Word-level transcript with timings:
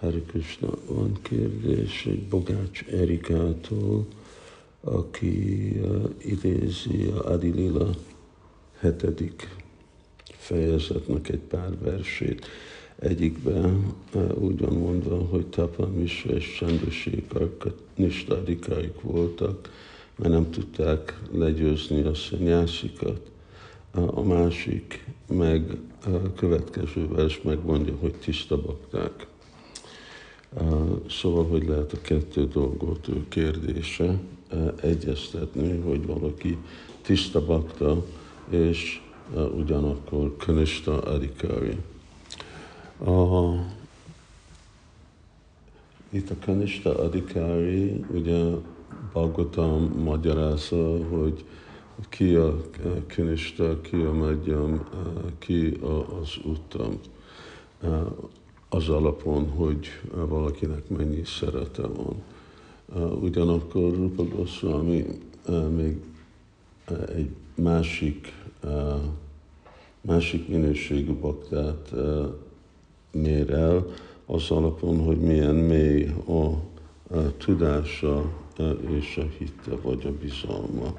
Hari 0.00 0.22
Krishna, 0.22 0.68
van 0.86 1.18
kérdés 1.22 2.06
egy 2.06 2.22
Bogács 2.22 2.84
Erikától, 2.84 4.06
aki 4.80 5.68
uh, 5.82 6.10
idézi 6.18 7.04
a 7.04 7.24
Adilila 7.24 7.90
hetedik 8.78 9.56
fejezetnek 10.24 11.28
egy 11.28 11.40
pár 11.40 11.78
versét. 11.78 12.46
Egyikben 12.98 13.94
uh, 14.14 14.42
úgy 14.42 14.60
van 14.60 14.72
mondva, 14.72 15.16
hogy 15.16 15.46
Tapamis 15.46 16.24
és 16.24 16.56
Csandosékar 16.58 17.56
nistadikaik 17.94 19.00
voltak, 19.00 19.70
mert 20.16 20.32
nem 20.32 20.50
tudták 20.50 21.20
legyőzni 21.32 22.02
a 22.02 22.14
szanyászikat. 22.14 23.30
A 23.90 24.22
másik 24.22 25.04
meg 25.26 25.76
a 26.04 26.32
következő 26.32 27.08
vers 27.08 27.42
megmondja, 27.42 27.96
hogy 28.00 28.14
tiszta 28.14 28.60
bakták. 28.60 29.28
Szóval, 31.10 31.46
hogy 31.46 31.66
lehet 31.68 31.92
a 31.92 32.00
kettő 32.00 32.46
dolgot 32.46 33.08
ő 33.08 33.28
kérdése 33.28 34.20
egyeztetni, 34.82 35.80
hogy 35.80 36.06
valaki 36.06 36.58
tiszta 37.02 37.44
bakta, 37.44 38.04
és 38.48 39.02
ugyanakkor 39.56 40.36
kanista 40.36 41.00
adikari. 41.00 41.76
A, 43.04 43.54
itt 46.10 46.30
a 46.30 46.34
kanista 46.44 46.98
adikári, 46.98 48.04
ugye 48.12 48.44
Bhagavatam 49.12 50.02
magyarázza, 50.02 51.06
hogy 51.08 51.44
ki 52.08 52.34
a 52.34 52.60
kinista, 53.06 53.80
ki 53.80 53.96
a 53.96 54.12
magyam, 54.12 54.88
ki 55.38 55.78
az 56.20 56.36
utam. 56.44 57.00
Az 58.72 58.88
alapon, 58.88 59.48
hogy 59.48 59.86
valakinek 60.12 60.88
mennyi 60.88 61.24
szerete 61.24 61.82
van. 61.86 62.22
Ugyanakkor 63.20 63.94
Rupa 63.94 64.24
Goswami 64.24 65.04
még 65.76 66.00
egy 67.14 67.30
másik, 67.54 68.32
másik 70.00 70.48
minőségű 70.48 71.12
baktát 71.12 71.92
mér 73.12 73.50
el, 73.50 73.86
az 74.26 74.50
alapon, 74.50 75.04
hogy 75.04 75.20
milyen 75.20 75.54
mély 75.54 76.12
a, 76.26 76.44
a 77.16 77.36
tudása 77.36 78.32
és 78.98 79.16
a 79.16 79.26
hitte 79.38 79.76
vagy 79.82 80.06
a 80.06 80.12
bizalma. 80.20 80.94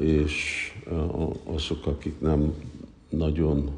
És 0.00 0.68
azok, 1.44 1.86
akik 1.86 2.20
nem 2.20 2.54
nagyon 3.08 3.70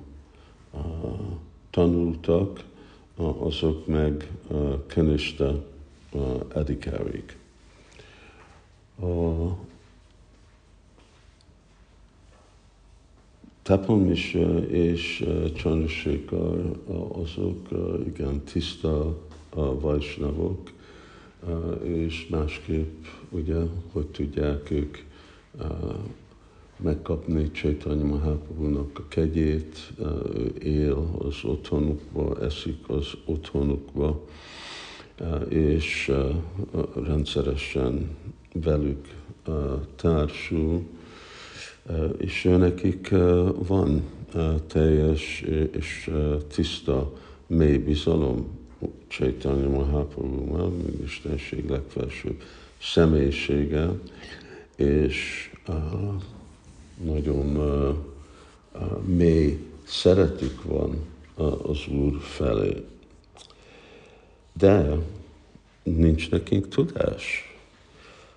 tanultak, 1.71 2.65
azok 3.17 3.87
meg 3.87 4.31
kenista 4.87 5.65
edikárik. 6.55 7.39
Tapon 13.63 14.11
is 14.11 14.37
és 14.69 15.27
Chandrasekhar 15.55 16.81
azok 17.13 17.69
igen 18.07 18.43
tiszta 18.45 19.19
vajsnavok, 19.55 20.71
és 21.83 22.27
másképp 22.29 23.05
ugye, 23.29 23.59
hogy 23.93 24.07
tudják 24.07 24.71
ők 24.71 24.97
megkapni 26.83 27.50
Csaitanya 27.50 28.05
Mahaprabhu-nak 28.05 28.98
a 28.98 29.09
kegyét, 29.09 29.92
ő 30.34 30.53
él 30.62 31.11
az 31.19 31.45
otthonukba, 31.45 32.41
eszik 32.41 32.89
az 32.89 33.06
otthonukba, 33.25 34.25
és 35.48 36.12
rendszeresen 36.95 38.17
velük 38.53 39.08
társul, 39.97 40.83
és 42.18 42.42
nekik 42.42 43.08
van 43.67 44.02
teljes 44.67 45.45
és 45.73 46.11
tiszta 46.55 47.12
mély 47.47 47.79
bizalom 47.79 48.58
Csaitanya 49.08 49.68
mint 50.70 51.02
Istenség 51.05 51.68
legfelsőbb 51.68 52.42
személyisége, 52.80 53.91
és 54.77 55.51
nagyon 57.05 57.58
mély 59.05 59.58
szeretük 59.84 60.62
van 60.62 60.96
az 61.62 61.86
Úr 61.92 62.20
felé. 62.20 62.84
De 64.52 64.98
nincs 65.83 66.30
nekünk 66.30 66.68
tudás. 66.68 67.55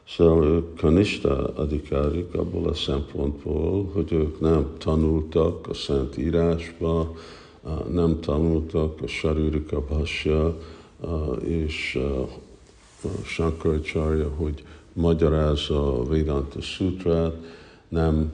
Szóval 0.07 0.46
ők 0.46 0.78
kanista 0.78 1.53
adikárik 1.56 2.34
abból 2.34 2.68
a 2.68 2.74
szempontból, 2.74 3.90
hogy 3.94 4.12
ők 4.12 4.40
nem 4.40 4.74
tanultak 4.78 5.68
a 5.68 5.74
Szent 5.74 6.18
Írásba, 6.18 7.16
nem 7.91 8.19
tanultak 8.19 9.01
a 9.01 9.07
Sarurika 9.07 9.81
Bhasya 9.81 10.57
és 11.44 12.00
Shankaracharya, 13.25 14.30
hogy 14.35 14.63
magyarázza 14.94 16.00
a 16.00 16.03
Vedanta 16.03 16.62
Sutrát, 16.62 17.35
nem 17.88 18.31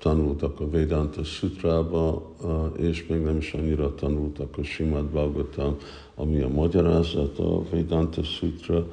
tanultak 0.00 0.60
a 0.60 0.70
Vedanta 0.70 1.24
Sutrába, 1.24 2.30
és 2.76 3.06
még 3.06 3.20
nem 3.20 3.36
is 3.36 3.52
annyira 3.52 3.94
tanultak 3.94 4.58
a 4.58 4.62
Simad 4.62 5.04
Bhagavatam, 5.04 5.76
ami 6.14 6.40
a 6.40 6.48
magyarázat 6.48 7.38
a 7.38 7.62
Vedanta 7.70 8.22
Sutra. 8.22 8.86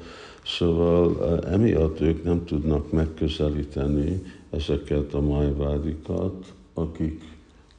Szóval 0.45 1.39
emiatt 1.45 2.01
ők 2.01 2.23
nem 2.23 2.45
tudnak 2.45 2.91
megközelíteni 2.91 4.23
ezeket 4.49 5.13
a 5.13 5.21
majvádikat, 5.21 6.53
akik 6.73 7.23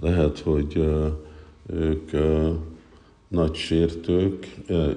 lehet, 0.01 0.39
hogy 0.39 0.85
ők 1.67 2.11
nagy 3.29 3.55
sértők 3.55 4.47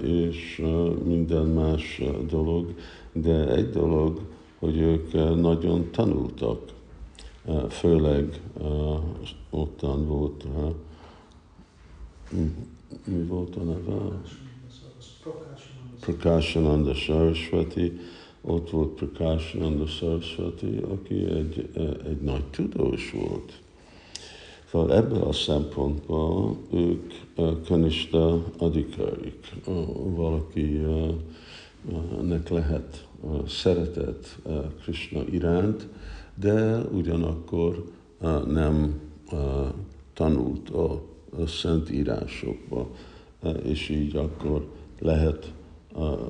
és 0.04 0.64
minden 1.04 1.46
más 1.46 2.02
dolog, 2.30 2.74
de 3.14 3.48
egy 3.56 3.70
dolog, 3.70 4.20
hogy 4.60 4.78
ők 4.78 5.14
nagyon 5.42 5.90
tanultak, 5.92 6.60
főleg 7.70 8.42
ottan 9.50 10.08
volt, 10.08 10.46
mi 13.06 13.24
volt 13.24 13.56
a 13.56 13.64
neve? 13.64 14.22
Prakashananda 16.00 16.94
Saraswati, 16.94 18.00
ott 18.42 18.70
volt 18.70 18.90
Prakashananda 18.90 19.86
Saraswati, 19.86 20.78
aki 20.78 21.26
egy, 21.26 21.70
egy 22.06 22.22
nagy 22.22 22.46
tudós 22.46 23.12
volt. 23.12 23.62
Szóval 24.72 24.96
ebből 24.96 25.22
a 25.22 25.34
szempontból 25.34 26.58
ők 26.74 27.14
kanista 27.66 28.44
adikárik, 28.58 29.56
valakinek 30.04 31.20
lehet 32.50 33.08
szeretet 33.48 34.40
Krishna 34.84 35.24
iránt, 35.32 35.88
de 36.42 36.78
ugyanakkor 36.78 37.84
nem 38.48 39.00
tanult 40.14 40.70
a 40.70 41.02
szent 41.48 41.92
írásokba, 41.92 42.90
és 43.64 43.90
így 43.90 44.16
akkor 44.16 44.68
lehet 45.00 45.54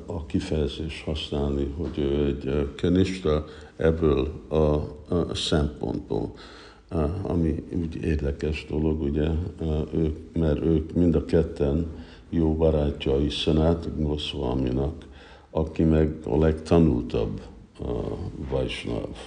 a 0.06 0.26
kifejezés 0.26 1.04
használni, 1.06 1.74
hogy 1.78 1.98
ő 1.98 2.26
egy 2.26 2.76
kenista 2.76 3.46
ebből 3.76 4.32
a 4.50 5.36
szempontból 5.36 6.34
ami 7.22 7.64
úgy 7.82 8.04
érdekes 8.04 8.66
dolog, 8.70 9.02
ugye, 9.02 9.30
ők, 9.94 10.18
mert 10.34 10.62
ők 10.62 10.94
mind 10.94 11.16
a 11.16 11.26
ketten 11.26 11.86
jó 12.30 12.56
barátjai 12.56 13.30
Szenát 13.30 14.04
Goszvalminak, 14.04 15.06
aki 15.50 15.84
meg 15.84 16.16
a 16.26 16.38
legtanultabb 16.38 17.42
Vajsnav. 18.50 19.18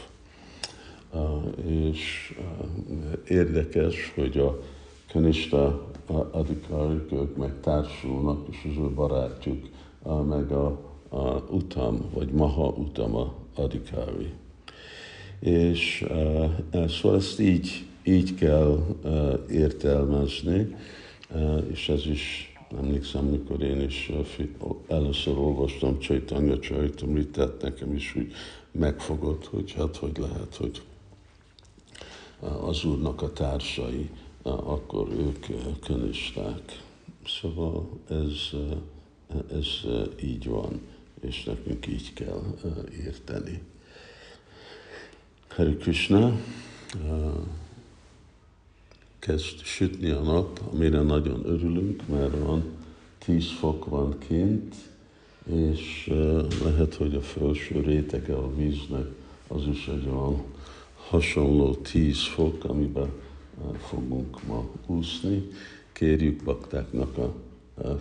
És 1.67 2.35
érdekes, 3.29 4.13
hogy 4.15 4.39
a 4.39 4.59
kanista 5.13 5.89
adikárik, 6.31 7.13
ők 7.13 7.37
meg 7.37 7.61
társulnak, 7.61 8.47
és 8.51 8.59
az 8.71 8.77
ő 8.77 8.89
barátjuk 8.95 9.69
meg 10.29 10.53
a, 10.53 10.81
a 11.09 11.45
utam, 11.51 12.11
vagy 12.13 12.31
maha 12.31 12.69
utama 12.69 13.35
adikári 13.55 14.33
és 15.45 16.05
uh, 16.09 16.89
szóval 16.89 17.19
ezt 17.19 17.41
így, 17.41 17.85
így 18.03 18.35
kell 18.35 18.87
értelmezni, 19.51 20.77
és 21.71 21.89
ez 21.89 22.07
is 22.07 22.53
emlékszem, 22.79 23.25
mikor 23.25 23.63
én 23.63 23.81
is 23.81 24.13
először 24.89 25.39
olvastam 25.39 25.99
Csaitanya 25.99 26.59
Csaitamritát, 26.59 27.63
nekem 27.63 27.95
is 27.95 28.15
úgy 28.17 28.33
megfogott, 28.73 29.47
hogy 29.47 29.73
hát 29.73 29.97
hogy 29.97 30.19
lehet, 30.19 30.57
hogy 30.57 30.83
az 32.61 32.85
Úrnak 32.85 33.23
a 33.23 33.33
társai, 33.33 34.11
akkor 34.43 35.09
ők 35.09 35.47
könisták. 35.81 36.83
Szóval 37.27 37.89
ez 38.09 38.51
ez 39.53 39.67
így 40.23 40.47
van, 40.47 40.81
és 41.21 41.45
nekünk 41.45 41.87
így 41.87 42.13
kell 42.13 42.43
érteni. 43.05 43.63
Hari 45.49 45.77
Krishna, 45.77 46.37
kezd 49.19 49.63
sütni 49.63 50.11
a 50.11 50.21
nap, 50.21 50.61
amire 50.73 51.01
nagyon 51.01 51.47
örülünk, 51.47 52.09
mert 52.09 52.39
van 52.39 52.65
10 53.19 53.51
fok 53.51 53.85
van 53.85 54.19
kint, 54.19 54.75
és 55.47 56.13
lehet, 56.63 56.95
hogy 56.95 57.15
a 57.15 57.21
felső 57.21 57.81
rétege 57.81 58.35
a 58.35 58.55
víznek 58.55 59.07
az 59.49 59.67
is 59.67 59.89
egy 59.89 60.07
olyan 60.09 60.43
hasonló 61.09 61.75
10 61.75 62.23
fok, 62.23 62.65
amiben 62.65 63.13
fogunk 63.89 64.47
ma 64.47 64.65
úszni. 64.87 65.49
Kérjük 65.93 66.45
baktáknak 66.45 67.19
a 67.19 67.35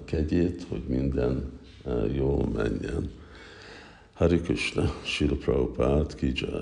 kegyét, 0.06 0.66
hogy 0.70 0.84
minden 0.88 1.60
jól 2.16 2.48
menjen. 2.48 3.12
Hari 4.14 4.42
Krishna, 4.42 4.94
Srila 5.04 5.36
Prabhupada 5.36 6.06
ki 6.06 6.32
jai. 6.36 6.62